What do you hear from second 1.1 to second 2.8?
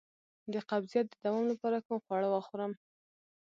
دوام لپاره کوم خواړه وخورم؟